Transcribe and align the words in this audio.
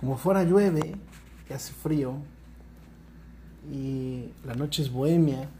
como 0.00 0.16
fuera 0.16 0.42
llueve 0.44 0.96
y 1.48 1.52
hace 1.52 1.74
frío 1.74 2.14
y 3.70 4.32
la 4.46 4.54
noche 4.54 4.82
es 4.82 4.90
bohemia, 4.90 5.50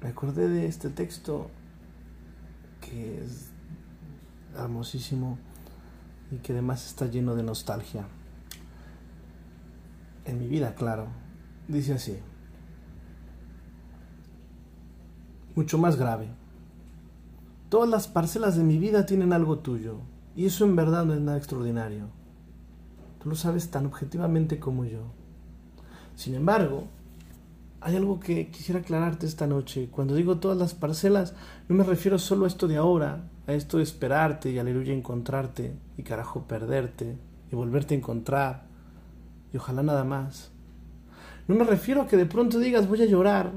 me 0.00 0.08
acordé 0.08 0.48
de 0.48 0.66
este 0.66 0.88
texto 0.88 1.50
que 2.80 3.22
es 3.22 3.50
hermosísimo 4.56 5.38
y 6.30 6.36
que 6.36 6.54
además 6.54 6.86
está 6.86 7.06
lleno 7.06 7.36
de 7.36 7.42
nostalgia. 7.42 8.06
En 10.24 10.38
mi 10.38 10.48
vida, 10.48 10.74
claro. 10.74 11.06
Dice 11.68 11.92
así. 11.92 12.18
Mucho 15.54 15.76
más 15.76 15.96
grave. 15.96 16.28
Todas 17.68 17.88
las 17.88 18.08
parcelas 18.08 18.56
de 18.56 18.64
mi 18.64 18.78
vida 18.78 19.04
tienen 19.04 19.32
algo 19.32 19.58
tuyo, 19.58 19.98
y 20.34 20.46
eso 20.46 20.64
en 20.64 20.74
verdad 20.74 21.04
no 21.04 21.14
es 21.14 21.20
nada 21.20 21.36
extraordinario. 21.36 22.08
Lo 23.26 23.34
sabes 23.34 23.72
tan 23.72 23.86
objetivamente 23.86 24.60
como 24.60 24.84
yo. 24.84 25.00
Sin 26.14 26.36
embargo, 26.36 26.84
hay 27.80 27.96
algo 27.96 28.20
que 28.20 28.52
quisiera 28.52 28.80
aclararte 28.80 29.26
esta 29.26 29.48
noche. 29.48 29.88
Cuando 29.90 30.14
digo 30.14 30.38
todas 30.38 30.56
las 30.56 30.74
parcelas, 30.74 31.34
no 31.68 31.74
me 31.74 31.82
refiero 31.82 32.20
solo 32.20 32.44
a 32.44 32.48
esto 32.48 32.68
de 32.68 32.76
ahora, 32.76 33.28
a 33.48 33.52
esto 33.52 33.78
de 33.78 33.82
esperarte 33.82 34.52
y 34.52 34.60
aleluya 34.60 34.94
encontrarte 34.94 35.76
y 35.96 36.04
carajo 36.04 36.46
perderte 36.46 37.18
y 37.50 37.56
volverte 37.56 37.94
a 37.94 37.98
encontrar 37.98 38.68
y 39.52 39.56
ojalá 39.56 39.82
nada 39.82 40.04
más. 40.04 40.52
No 41.48 41.56
me 41.56 41.64
refiero 41.64 42.02
a 42.02 42.06
que 42.06 42.16
de 42.16 42.26
pronto 42.26 42.60
digas 42.60 42.88
voy 42.88 43.02
a 43.02 43.06
llorar 43.06 43.50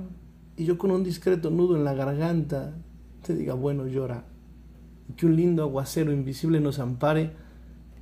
y 0.57 0.65
yo 0.65 0.79
con 0.79 0.89
un 0.89 1.03
discreto 1.03 1.51
nudo 1.51 1.75
en 1.75 1.83
la 1.83 1.93
garganta 1.93 2.73
te 3.21 3.35
diga 3.35 3.53
bueno 3.53 3.85
llora 3.85 4.25
y 5.07 5.13
que 5.13 5.27
un 5.27 5.35
lindo 5.35 5.61
aguacero 5.61 6.11
invisible 6.11 6.59
nos 6.59 6.79
ampare 6.79 7.48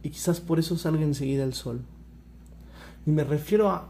y 0.04 0.10
quizás 0.10 0.40
por 0.40 0.60
eso 0.60 0.78
salga 0.78 1.04
enseguida 1.04 1.44
el 1.44 1.54
sol. 1.54 1.82
Ni 3.06 3.14
me 3.14 3.24
refiero 3.24 3.70
a, 3.70 3.90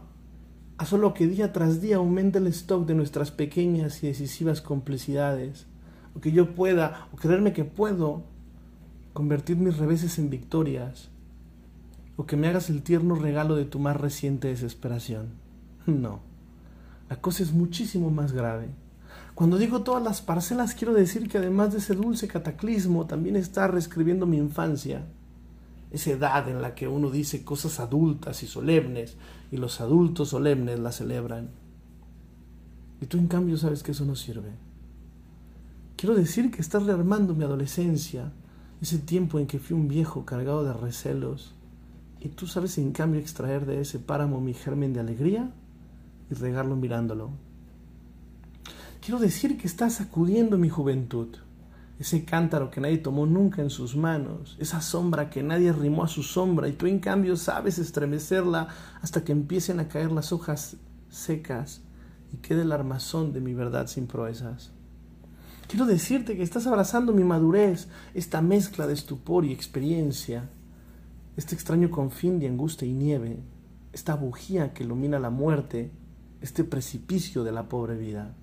a 0.78 0.86
solo 0.86 1.14
que 1.14 1.26
día 1.26 1.52
tras 1.52 1.80
día 1.80 1.96
aumente 1.96 2.38
el 2.38 2.46
stock 2.48 2.86
de 2.86 2.94
nuestras 2.94 3.30
pequeñas 3.30 4.02
y 4.02 4.08
decisivas 4.08 4.60
complicidades 4.60 5.66
o 6.14 6.20
que 6.20 6.32
yo 6.32 6.54
pueda, 6.54 7.08
o 7.12 7.16
creerme 7.16 7.52
que 7.52 7.64
puedo, 7.64 8.24
convertir 9.12 9.56
mis 9.56 9.76
reveses 9.76 10.18
en 10.18 10.30
victorias, 10.30 11.10
o 12.16 12.26
que 12.26 12.36
me 12.36 12.48
hagas 12.48 12.70
el 12.70 12.82
tierno 12.82 13.14
regalo 13.14 13.54
de 13.56 13.64
tu 13.64 13.78
más 13.78 13.96
reciente 13.96 14.48
desesperación. 14.48 15.28
No, 15.86 16.20
la 17.08 17.20
cosa 17.20 17.42
es 17.42 17.52
muchísimo 17.52 18.10
más 18.10 18.32
grave. 18.32 18.68
Cuando 19.34 19.56
digo 19.56 19.82
todas 19.82 20.02
las 20.02 20.20
parcelas, 20.20 20.74
quiero 20.74 20.92
decir 20.92 21.28
que 21.28 21.38
además 21.38 21.72
de 21.72 21.78
ese 21.78 21.94
dulce 21.94 22.26
cataclismo, 22.26 23.06
también 23.06 23.36
está 23.36 23.68
reescribiendo 23.68 24.26
mi 24.26 24.36
infancia, 24.36 25.06
esa 25.90 26.10
edad 26.10 26.48
en 26.48 26.60
la 26.60 26.74
que 26.74 26.88
uno 26.88 27.10
dice 27.10 27.44
cosas 27.44 27.80
adultas 27.80 28.42
y 28.42 28.46
solemnes, 28.46 29.16
y 29.50 29.56
los 29.56 29.80
adultos 29.80 30.30
solemnes 30.30 30.78
las 30.78 30.96
celebran. 30.96 31.50
Y 33.00 33.06
tú 33.06 33.18
en 33.18 33.28
cambio 33.28 33.56
sabes 33.56 33.82
que 33.82 33.92
eso 33.92 34.04
no 34.04 34.16
sirve. 34.16 34.50
Quiero 35.96 36.14
decir 36.14 36.50
que 36.50 36.60
estás 36.60 36.84
rearmando 36.84 37.34
mi 37.34 37.44
adolescencia, 37.44 38.32
ese 38.80 38.98
tiempo 38.98 39.38
en 39.38 39.46
que 39.46 39.58
fui 39.58 39.76
un 39.76 39.88
viejo 39.88 40.24
cargado 40.24 40.64
de 40.64 40.72
recelos, 40.72 41.54
y 42.20 42.28
tú 42.28 42.46
sabes 42.46 42.78
en 42.78 42.92
cambio 42.92 43.20
extraer 43.20 43.66
de 43.66 43.80
ese 43.80 43.98
páramo 43.98 44.40
mi 44.40 44.54
germen 44.54 44.92
de 44.92 45.00
alegría 45.00 45.50
y 46.30 46.34
regarlo 46.34 46.76
mirándolo. 46.76 47.30
Quiero 49.00 49.20
decir 49.20 49.56
que 49.56 49.66
estás 49.66 49.94
sacudiendo 49.94 50.58
mi 50.58 50.68
juventud, 50.68 51.28
ese 51.98 52.24
cántaro 52.24 52.70
que 52.70 52.80
nadie 52.80 52.98
tomó 52.98 53.26
nunca 53.26 53.60
en 53.60 53.70
sus 53.70 53.96
manos, 53.96 54.56
esa 54.60 54.80
sombra 54.80 55.30
que 55.30 55.42
nadie 55.42 55.70
arrimó 55.70 56.04
a 56.04 56.08
su 56.08 56.22
sombra 56.22 56.68
y 56.68 56.72
tú 56.72 56.86
en 56.86 57.00
cambio 57.00 57.36
sabes 57.36 57.78
estremecerla 57.78 58.68
hasta 59.02 59.24
que 59.24 59.32
empiecen 59.32 59.80
a 59.80 59.88
caer 59.88 60.12
las 60.12 60.32
hojas 60.32 60.76
secas 61.08 61.82
y 62.32 62.36
quede 62.36 62.62
el 62.62 62.72
armazón 62.72 63.32
de 63.32 63.40
mi 63.40 63.52
verdad 63.52 63.88
sin 63.88 64.06
proezas. 64.06 64.70
Quiero 65.66 65.86
decirte 65.86 66.36
que 66.36 66.42
estás 66.42 66.66
abrazando 66.66 67.12
mi 67.12 67.24
madurez, 67.24 67.88
esta 68.14 68.40
mezcla 68.40 68.86
de 68.86 68.94
estupor 68.94 69.44
y 69.44 69.52
experiencia, 69.52 70.48
este 71.36 71.54
extraño 71.54 71.90
confín 71.90 72.38
de 72.38 72.48
angustia 72.48 72.86
y 72.86 72.94
nieve, 72.94 73.40
esta 73.92 74.14
bujía 74.14 74.72
que 74.72 74.84
ilumina 74.84 75.18
la 75.18 75.30
muerte, 75.30 75.90
este 76.40 76.64
precipicio 76.64 77.44
de 77.44 77.52
la 77.52 77.68
pobre 77.68 77.96
vida. 77.96 78.34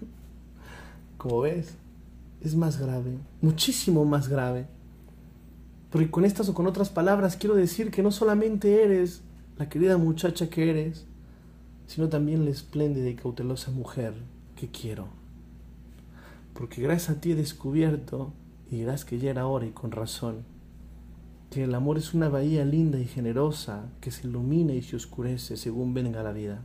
Como 1.18 1.40
ves, 1.40 1.76
es 2.42 2.54
más 2.54 2.78
grave, 2.78 3.18
muchísimo 3.40 4.04
más 4.04 4.28
grave. 4.28 4.66
Porque 5.90 6.10
con 6.10 6.24
estas 6.24 6.48
o 6.48 6.54
con 6.54 6.66
otras 6.66 6.90
palabras 6.90 7.36
quiero 7.36 7.54
decir 7.54 7.90
que 7.90 8.02
no 8.02 8.10
solamente 8.10 8.82
eres 8.82 9.22
la 9.58 9.68
querida 9.68 9.98
muchacha 9.98 10.48
que 10.48 10.70
eres, 10.70 11.06
sino 11.86 12.08
también 12.08 12.44
la 12.44 12.50
espléndida 12.50 13.08
y 13.08 13.14
cautelosa 13.14 13.70
mujer 13.70 14.14
que 14.56 14.68
quiero 14.68 15.22
porque 16.54 16.82
gracias 16.82 17.16
a 17.16 17.20
ti 17.20 17.32
he 17.32 17.34
descubierto, 17.34 18.32
y 18.70 18.76
dirás 18.76 19.04
que 19.04 19.18
ya 19.18 19.30
era 19.30 19.46
hora 19.46 19.66
y 19.66 19.70
con 19.70 19.90
razón, 19.90 20.44
que 21.50 21.64
el 21.64 21.74
amor 21.74 21.98
es 21.98 22.14
una 22.14 22.28
bahía 22.28 22.64
linda 22.64 22.98
y 22.98 23.04
generosa 23.04 23.86
que 24.00 24.10
se 24.10 24.26
ilumina 24.26 24.72
y 24.72 24.82
se 24.82 24.96
oscurece 24.96 25.56
según 25.56 25.92
venga 25.92 26.22
la 26.22 26.32
vida. 26.32 26.62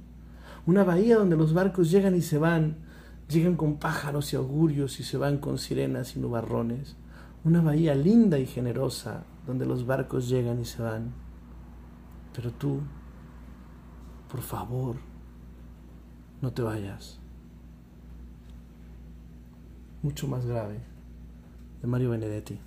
Una 0.65 0.83
bahía 0.83 1.17
donde 1.17 1.35
los 1.35 1.53
barcos 1.53 1.91
llegan 1.91 2.15
y 2.15 2.21
se 2.21 2.37
van, 2.37 2.77
llegan 3.29 3.55
con 3.55 3.77
pájaros 3.77 4.33
y 4.33 4.35
augurios 4.35 4.99
y 4.99 5.03
se 5.03 5.17
van 5.17 5.37
con 5.37 5.57
sirenas 5.57 6.15
y 6.15 6.19
nubarrones. 6.19 6.95
Una 7.43 7.61
bahía 7.61 7.95
linda 7.95 8.39
y 8.39 8.45
generosa 8.45 9.23
donde 9.45 9.65
los 9.65 9.85
barcos 9.85 10.27
llegan 10.27 10.59
y 10.59 10.65
se 10.65 10.81
van. 10.81 11.13
Pero 12.35 12.51
tú, 12.51 12.81
por 14.29 14.41
favor, 14.41 14.97
no 16.41 16.51
te 16.51 16.61
vayas 16.61 17.19
mucho 20.01 20.27
más 20.27 20.45
grave, 20.45 20.79
de 21.81 21.87
Mario 21.87 22.11
Benedetti. 22.11 22.59